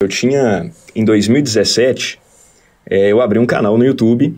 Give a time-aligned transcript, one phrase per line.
[0.00, 2.20] Eu tinha, em 2017,
[2.88, 4.32] é, eu abri um canal no YouTube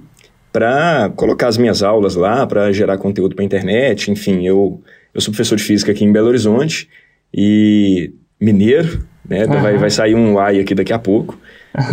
[0.50, 4.10] para colocar as minhas aulas lá, para gerar conteúdo para internet.
[4.10, 4.80] Enfim, eu,
[5.12, 6.88] eu sou professor de física aqui em Belo Horizonte
[7.30, 8.10] e
[8.40, 9.44] mineiro, né?
[9.44, 9.60] Uhum.
[9.60, 11.38] Vai, vai sair um AI aqui daqui a pouco,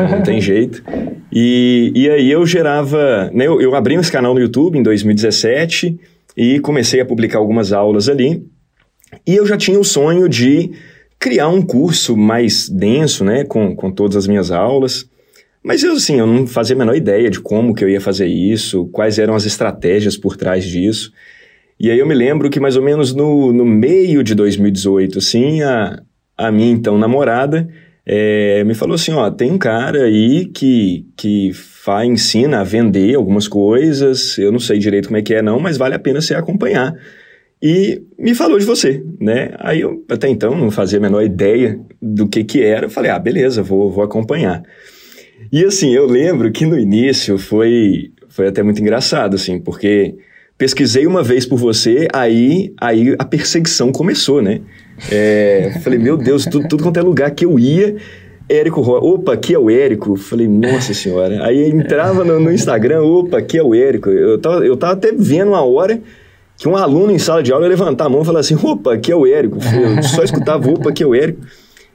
[0.09, 0.81] não tem jeito.
[1.29, 3.47] E, e aí eu gerava, né?
[3.47, 5.99] Eu, eu abri esse canal no YouTube em 2017
[6.37, 8.47] e comecei a publicar algumas aulas ali.
[9.27, 10.71] E eu já tinha o sonho de
[11.19, 15.09] criar um curso mais denso, né, com, com todas as minhas aulas.
[15.63, 18.27] Mas eu, assim, eu não fazia a menor ideia de como que eu ia fazer
[18.27, 21.11] isso, quais eram as estratégias por trás disso.
[21.79, 25.61] E aí eu me lembro que mais ou menos no, no meio de 2018, assim,
[25.61, 26.01] a,
[26.37, 27.67] a minha então namorada
[28.05, 33.15] é, me falou assim, ó, tem um cara aí que, que faz, ensina a vender
[33.15, 36.21] algumas coisas, eu não sei direito como é que é não, mas vale a pena
[36.21, 36.93] você acompanhar
[37.61, 39.51] e me falou de você, né?
[39.59, 42.85] Aí eu até então não fazia a menor ideia do que que era.
[42.85, 44.63] Eu falei, ah, beleza, vou, vou acompanhar.
[45.51, 50.15] E assim, eu lembro que no início foi, foi até muito engraçado, assim, porque
[50.57, 54.61] pesquisei uma vez por você, aí, aí a perseguição começou, né?
[55.11, 57.95] É, falei, meu Deus, tudo, tudo quanto é lugar que eu ia,
[58.49, 60.15] Érico Rocha, opa, aqui é o Érico.
[60.15, 61.43] Falei, nossa senhora.
[61.45, 64.09] Aí entrava no, no Instagram, opa, aqui é o Érico.
[64.09, 66.01] Eu tava, eu tava até vendo uma hora
[66.57, 68.93] que um aluno em sala de aula ia levantar a mão e falar assim, opa,
[68.93, 69.57] aqui é o Érico.
[69.57, 71.41] Eu só escutava, opa, aqui é o Érico.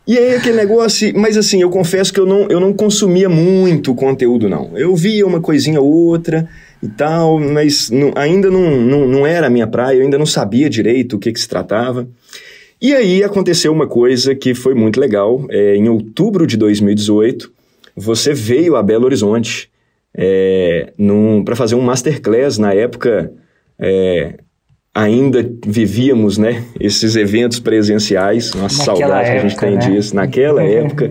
[0.06, 3.94] E aí aquele negócio, mas assim, eu confesso que eu não, eu não consumia muito
[3.94, 4.76] conteúdo, não.
[4.76, 6.48] Eu via uma coisinha ou outra
[6.82, 10.26] e tal, mas não, ainda não, não, não era a minha praia, eu ainda não
[10.26, 12.08] sabia direito o que, que se tratava.
[12.80, 15.46] E aí aconteceu uma coisa que foi muito legal.
[15.48, 17.52] É, em outubro de 2018,
[17.96, 19.70] você veio a Belo Horizonte
[20.12, 20.92] é,
[21.44, 23.32] para fazer um masterclass na época.
[23.78, 24.34] É,
[24.94, 29.96] ainda vivíamos, né, esses eventos presenciais, uma Naquela saudade época, que a gente tem né?
[29.96, 30.14] disso.
[30.14, 31.10] Naquela época,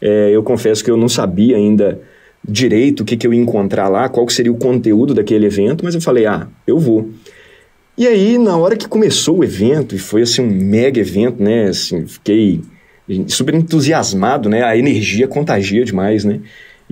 [0.00, 2.00] é, eu confesso que eu não sabia ainda
[2.46, 5.94] direito o que, que eu ia encontrar lá, qual seria o conteúdo daquele evento, mas
[5.94, 7.10] eu falei, ah, eu vou.
[7.96, 11.68] E aí, na hora que começou o evento, e foi assim um mega evento, né,
[11.68, 12.60] assim, fiquei
[13.28, 16.40] super entusiasmado, né, a energia contagia demais, né,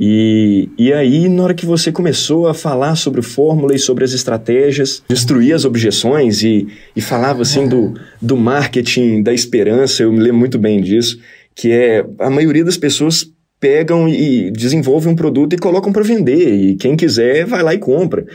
[0.04, 4.12] e, e aí, na hora que você começou a falar sobre fórmula e sobre as
[4.12, 10.18] estratégias, destruir as objeções e, e falava assim do, do marketing da esperança, eu me
[10.18, 11.20] lembro muito bem disso,
[11.54, 13.30] que é a maioria das pessoas
[13.60, 17.78] pegam e desenvolvem um produto e colocam para vender, e quem quiser vai lá e
[17.78, 18.26] compra.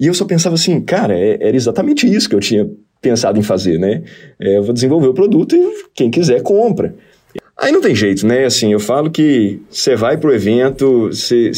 [0.00, 2.68] E eu só pensava assim, cara, é, era exatamente isso que eu tinha
[3.00, 4.02] pensado em fazer, né?
[4.40, 6.92] É, eu vou desenvolver o produto e quem quiser compra.
[7.56, 8.44] Aí não tem jeito, né?
[8.44, 11.52] Assim, eu falo que você vai pro evento, você,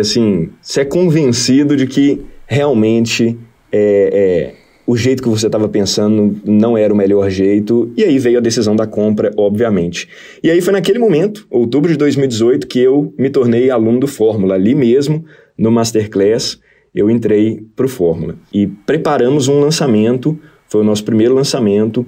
[0.00, 3.38] assim, você é convencido de que realmente
[3.70, 4.54] é, é,
[4.86, 8.40] o jeito que você estava pensando não era o melhor jeito, e aí veio a
[8.40, 10.08] decisão da compra, obviamente.
[10.42, 14.54] E aí foi naquele momento, outubro de 2018, que eu me tornei aluno do Fórmula,
[14.54, 15.24] ali mesmo,
[15.58, 16.58] no Masterclass,
[16.94, 18.36] eu entrei pro Fórmula.
[18.50, 22.06] E preparamos um lançamento, foi o nosso primeiro lançamento,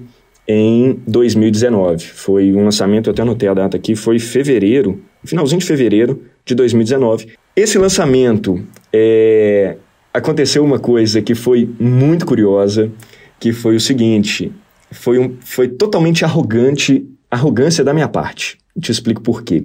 [0.53, 2.05] em 2019.
[2.07, 6.55] Foi um lançamento, eu até anotei a data aqui, foi fevereiro, finalzinho de fevereiro de
[6.57, 7.29] 2019.
[7.55, 8.61] Esse lançamento
[8.93, 9.77] é,
[10.13, 12.91] aconteceu uma coisa que foi muito curiosa,
[13.39, 14.53] que foi o seguinte,
[14.91, 18.59] foi, um, foi totalmente arrogante, arrogância da minha parte.
[18.81, 19.65] Te explico por quê.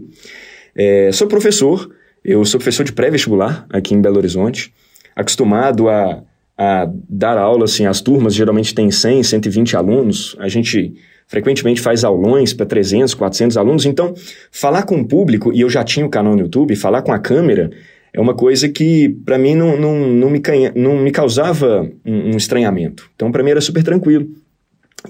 [0.75, 1.90] É, sou professor,
[2.23, 4.72] eu sou professor de pré-vestibular aqui em Belo Horizonte,
[5.16, 6.22] acostumado a
[6.57, 10.93] a dar aula, assim, as turmas geralmente têm 100, 120 alunos, a gente
[11.27, 14.13] frequentemente faz aulões para 300, 400 alunos, então
[14.51, 17.19] falar com o público, e eu já tinha o canal no YouTube, falar com a
[17.19, 17.71] câmera
[18.13, 20.41] é uma coisa que para mim não, não, não, me,
[20.73, 24.27] não me causava um, um estranhamento, então para mim era super tranquilo.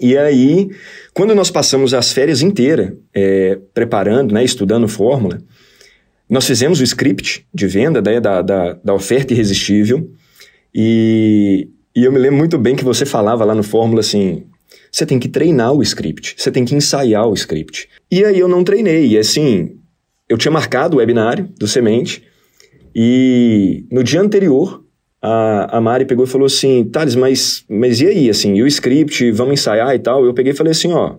[0.02, 0.70] E aí,
[1.14, 5.40] quando nós passamos as férias inteiras é, preparando, né, estudando fórmula,
[6.30, 10.10] nós fizemos o script de venda né, da, da, da oferta irresistível,
[10.78, 14.44] e, e eu me lembro muito bem que você falava lá no Fórmula assim:
[14.92, 17.88] você tem que treinar o script, você tem que ensaiar o script.
[18.12, 19.78] E aí eu não treinei, e assim,
[20.28, 22.24] eu tinha marcado o webinário do Semente,
[22.94, 24.84] e no dia anterior,
[25.22, 28.68] a, a Mari pegou e falou assim: Thales, mas, mas e aí, assim, e o
[28.68, 30.26] script, vamos ensaiar e tal?
[30.26, 31.16] Eu peguei e falei assim: ó,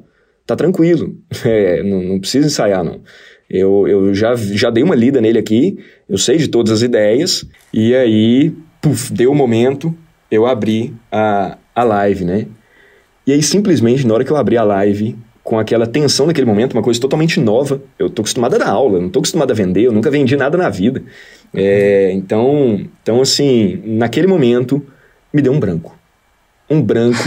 [0.46, 1.16] tá tranquilo,
[1.46, 3.00] é, não, não precisa ensaiar, não.
[3.48, 7.46] Eu, eu já, já dei uma lida nele aqui, eu sei de todas as ideias,
[7.72, 8.52] e aí
[8.86, 9.92] puf, deu o um momento,
[10.30, 12.46] eu abri a, a live, né?
[13.26, 16.74] E aí, simplesmente, na hora que eu abri a live, com aquela tensão naquele momento,
[16.74, 19.82] uma coisa totalmente nova, eu tô acostumado a dar aula, não tô acostumado a vender,
[19.82, 21.02] eu nunca vendi nada na vida.
[21.52, 24.80] É, então, então, assim, naquele momento,
[25.32, 25.96] me deu um branco.
[26.70, 27.18] um branco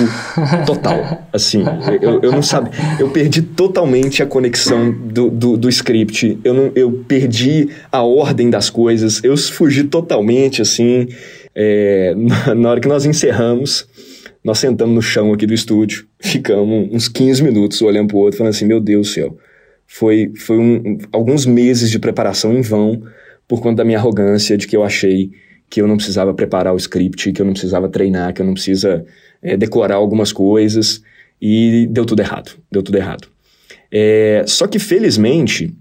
[0.65, 1.23] total.
[1.31, 1.63] Assim,
[2.01, 2.71] eu, eu não sabia.
[2.99, 6.39] Eu perdi totalmente a conexão do, do, do, script.
[6.43, 9.23] Eu, não, eu perdi a ordem das coisas.
[9.23, 11.07] Eu fugi totalmente, assim.
[11.55, 12.13] É,
[12.55, 13.87] na hora que nós encerramos,
[14.43, 18.53] nós sentamos no chão aqui do estúdio, ficamos uns 15 minutos olhando pro outro, falando
[18.53, 19.37] assim: Meu Deus do céu.
[19.85, 23.01] Foi, foi um, alguns meses de preparação em vão
[23.47, 25.31] por conta da minha arrogância de que eu achei
[25.69, 28.53] que eu não precisava preparar o script, que eu não precisava treinar, que eu não
[28.53, 29.05] precisa
[29.41, 31.01] é, decorar algumas coisas
[31.41, 33.27] e deu tudo errado, deu tudo errado.
[33.91, 35.75] É, só que felizmente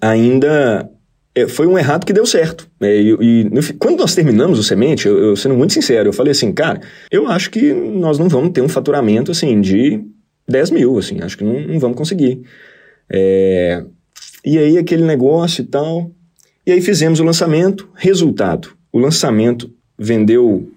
[0.00, 0.90] ainda
[1.34, 2.68] é, foi um errado que deu certo.
[2.80, 6.12] É, e, e no, quando nós terminamos o semente, eu, eu, sendo muito sincero, eu
[6.12, 10.00] falei assim, cara, eu acho que nós não vamos ter um faturamento assim de
[10.48, 12.42] 10 mil, assim, acho que não, não vamos conseguir.
[13.10, 13.84] É,
[14.44, 16.10] e aí aquele negócio e tal.
[16.66, 17.88] E aí fizemos o lançamento.
[17.94, 20.70] Resultado: o lançamento vendeu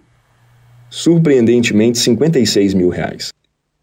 [0.90, 3.30] surpreendentemente 56 mil reais.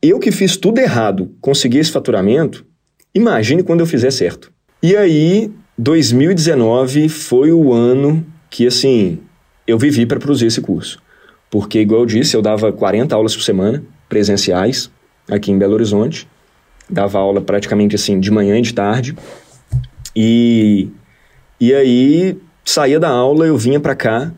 [0.02, 2.66] Eu que fiz tudo errado, consegui esse faturamento,
[3.14, 4.52] imagine quando eu fizer certo.
[4.82, 9.18] E aí, 2019 foi o ano que, assim,
[9.66, 11.02] eu vivi para produzir esse curso.
[11.50, 14.90] Porque, igual eu disse, eu dava 40 aulas por semana, presenciais,
[15.30, 16.28] aqui em Belo Horizonte.
[16.88, 19.16] Dava aula praticamente assim, de manhã e de tarde.
[20.14, 20.88] E,
[21.60, 24.32] e aí, saía da aula, eu vinha para cá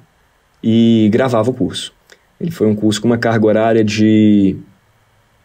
[0.63, 1.93] e gravava o curso.
[2.41, 4.57] Ele foi um curso com uma carga horária de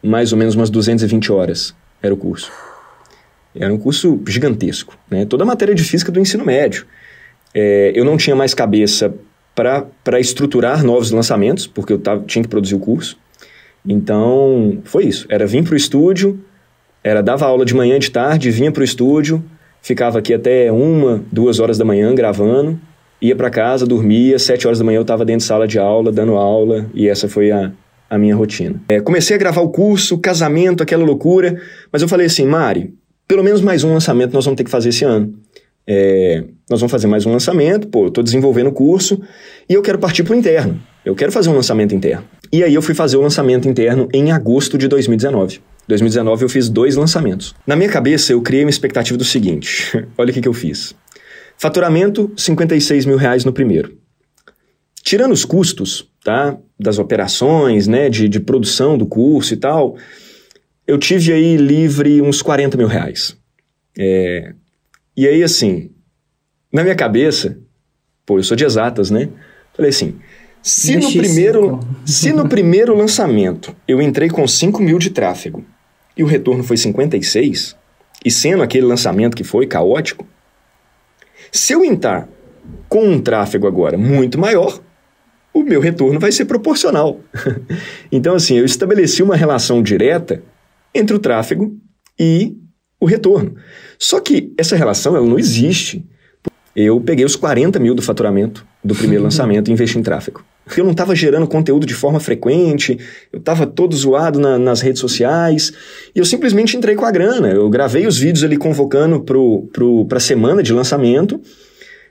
[0.03, 2.51] mais ou menos umas 220 horas, era o curso.
[3.55, 5.25] Era um curso gigantesco, né?
[5.25, 6.85] Toda a matéria de física do ensino médio.
[7.53, 9.13] É, eu não tinha mais cabeça
[9.53, 13.17] para estruturar novos lançamentos, porque eu tava, tinha que produzir o curso.
[13.85, 15.25] Então, foi isso.
[15.29, 16.39] Era vir para o estúdio,
[17.03, 19.43] era dava aula de manhã e de tarde, vinha para o estúdio,
[19.81, 22.79] ficava aqui até uma, duas horas da manhã gravando,
[23.21, 26.11] ia para casa, dormia, sete horas da manhã eu estava dentro de sala de aula,
[26.11, 27.71] dando aula, e essa foi a,
[28.09, 28.81] a minha rotina.
[28.89, 31.59] É, comecei a gravar o curso, casamento, aquela loucura,
[31.91, 32.93] mas eu falei assim, Mari,
[33.31, 35.33] pelo menos mais um lançamento nós vamos ter que fazer esse ano.
[35.87, 39.21] É, nós vamos fazer mais um lançamento, pô, estou desenvolvendo o curso
[39.69, 40.77] e eu quero partir para o interno.
[41.05, 42.25] Eu quero fazer um lançamento interno.
[42.51, 45.61] E aí eu fui fazer o lançamento interno em agosto de 2019.
[45.87, 47.55] 2019 eu fiz dois lançamentos.
[47.65, 50.93] Na minha cabeça eu criei uma expectativa do seguinte: olha o que, que eu fiz.
[51.57, 53.97] Faturamento, 56 mil reais no primeiro.
[55.01, 56.57] Tirando os custos, tá?
[56.77, 58.09] Das operações, né?
[58.09, 59.95] De, de produção do curso e tal,
[60.91, 63.37] eu tive aí livre uns 40 mil reais.
[63.97, 64.53] É...
[65.15, 65.91] E aí, assim,
[66.71, 67.57] na minha cabeça,
[68.25, 69.29] pô, eu sou de exatas, né?
[69.73, 70.19] Falei assim,
[70.61, 75.63] se no, primeiro, se no primeiro lançamento eu entrei com 5 mil de tráfego
[76.17, 77.77] e o retorno foi 56,
[78.25, 80.27] e sendo aquele lançamento que foi caótico,
[81.53, 82.27] se eu entrar
[82.89, 84.77] com um tráfego agora muito maior,
[85.53, 87.21] o meu retorno vai ser proporcional.
[88.11, 90.43] então, assim, eu estabeleci uma relação direta
[90.93, 91.75] entre o tráfego
[92.19, 92.55] e
[92.99, 93.55] o retorno.
[93.97, 96.05] Só que essa relação ela não existe.
[96.75, 100.43] Eu peguei os 40 mil do faturamento do primeiro lançamento e investi em tráfego.
[100.77, 102.97] Eu não estava gerando conteúdo de forma frequente,
[103.33, 105.73] eu estava todo zoado na, nas redes sociais,
[106.15, 107.49] e eu simplesmente entrei com a grana.
[107.49, 109.25] Eu gravei os vídeos ali convocando
[110.07, 111.41] para a semana de lançamento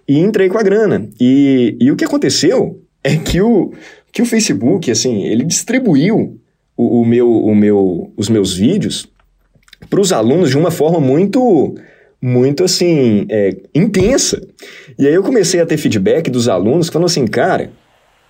[0.07, 1.09] e entrei com a grana.
[1.21, 3.73] E, e o que aconteceu é que o,
[4.13, 6.40] que o Facebook, assim, ele distribuiu
[6.81, 9.07] o, o meu, o meu, os meus vídeos
[9.89, 11.75] para os alunos de uma forma muito
[12.23, 14.47] muito assim, é, intensa.
[14.99, 17.71] E aí eu comecei a ter feedback dos alunos falando assim, cara,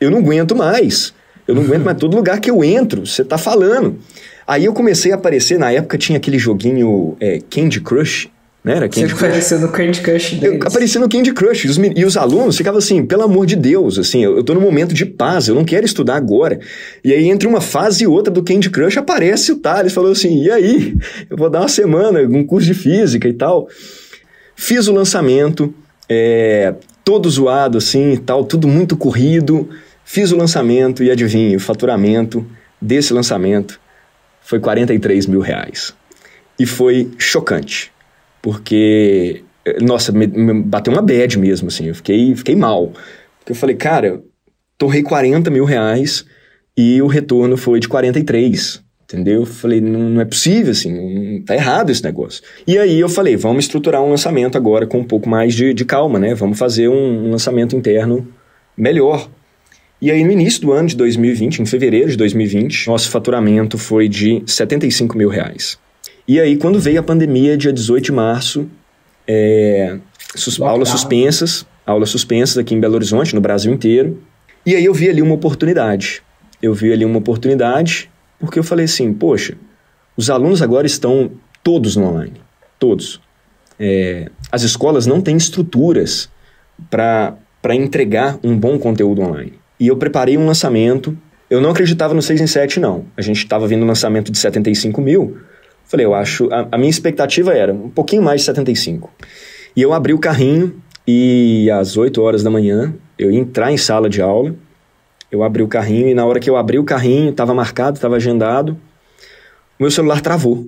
[0.01, 1.13] eu não aguento mais.
[1.47, 3.99] Eu não aguento mais todo lugar que eu entro, você tá falando.
[4.47, 8.31] Aí eu comecei a aparecer, na época tinha aquele joguinho é, Candy Crush,
[8.63, 8.77] né?
[8.77, 10.61] Era Candy Você apareceu no Candy Crush deles.
[10.61, 11.65] Eu apareci no Candy Crush.
[11.65, 14.55] E os, e os alunos ficavam assim, pelo amor de Deus, assim, eu, eu tô
[14.55, 16.61] num momento de paz, eu não quero estudar agora.
[17.03, 20.43] E aí, entre uma fase e outra do Candy Crush, aparece o Thales, falou assim,
[20.43, 20.97] e aí?
[21.29, 23.69] Eu vou dar uma semana, um curso de física e tal.
[24.55, 25.73] Fiz o lançamento,
[26.09, 29.69] é, todo zoado, assim, e tal, tudo muito corrido.
[30.05, 32.45] Fiz o lançamento e adivinhe, o faturamento
[32.81, 33.81] desse lançamento
[34.43, 35.95] foi 43 mil reais.
[36.59, 37.93] E foi chocante,
[38.43, 39.43] porque,
[39.81, 42.93] nossa, me, me bateu uma bad mesmo, assim, eu fiquei, fiquei mal.
[43.39, 44.23] Porque eu falei, cara,
[44.79, 46.25] torrei 40 mil reais
[46.77, 48.83] e o retorno foi de 43.
[49.05, 49.41] Entendeu?
[49.41, 52.45] Eu falei, não, não, é possível, assim, não, tá errado esse negócio.
[52.65, 55.85] E aí eu falei, vamos estruturar um lançamento agora com um pouco mais de, de
[55.85, 56.33] calma, né?
[56.33, 58.29] Vamos fazer um, um lançamento interno
[58.77, 59.29] melhor.
[60.01, 64.09] E aí, no início do ano de 2020, em fevereiro de 2020, nosso faturamento foi
[64.09, 65.77] de 75 mil reais.
[66.31, 68.71] E aí, quando veio a pandemia, dia 18 de março,
[69.27, 69.99] é,
[70.37, 74.23] sus aulas suspensas, aulas suspensas aqui em Belo Horizonte, no Brasil inteiro.
[74.65, 76.23] E aí eu vi ali uma oportunidade.
[76.63, 78.09] eu vi ali uma oportunidade,
[78.39, 79.57] porque eu falei assim, poxa,
[80.17, 81.33] os alunos agora estão
[81.65, 82.35] todos no online,
[82.79, 83.21] todos.
[83.77, 86.31] É, as escolas não têm estruturas
[86.89, 87.35] para
[87.75, 89.55] entregar um bom conteúdo online.
[89.81, 91.19] E eu preparei um lançamento.
[91.51, 93.07] Eu não acreditava no 6 em 7, não.
[93.17, 95.37] A gente estava vendo um lançamento de 75 mil.
[95.91, 96.49] Falei, eu acho.
[96.53, 99.11] A, a minha expectativa era um pouquinho mais de 75.
[99.75, 103.77] E eu abri o carrinho e às 8 horas da manhã eu ia entrar em
[103.77, 104.55] sala de aula.
[105.33, 108.15] Eu abri o carrinho e na hora que eu abri o carrinho, estava marcado, estava
[108.17, 108.79] agendado,
[109.79, 110.65] o meu celular travou.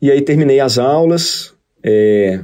[0.00, 2.40] E aí terminei as aulas, é,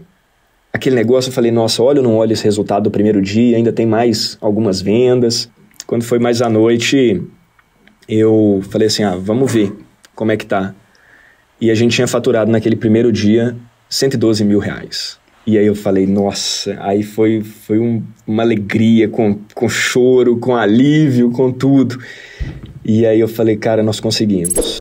[0.72, 3.72] aquele negócio, eu falei, nossa, olha ou não olha esse resultado do primeiro dia, ainda
[3.72, 5.50] tem mais algumas vendas.
[5.86, 7.22] Quando foi mais à noite,
[8.08, 9.72] eu falei assim, ah, vamos ver
[10.14, 10.74] como é que tá.
[11.60, 13.56] E a gente tinha faturado naquele primeiro dia
[13.88, 15.18] 112 mil reais.
[15.46, 20.56] E aí eu falei, nossa, aí foi, foi um, uma alegria, com, com choro, com
[20.56, 21.98] alívio, com tudo.
[22.84, 24.78] E aí eu falei, cara, nós conseguimos.